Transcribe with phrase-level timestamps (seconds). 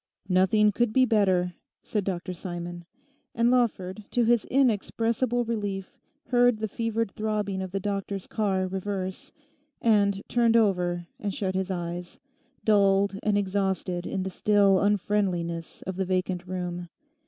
[0.27, 1.53] 'Nothing could be better,'
[1.83, 2.85] said Dr Simon;
[3.35, 5.95] and Lawford, to his inexpressible relief,
[6.29, 9.31] heard the fevered throbbing of the doctor's car reverse,
[9.79, 12.19] and turned over and shut his eyes,
[12.65, 16.89] dulled and exhausted in the still unfriendliness of the vacant room.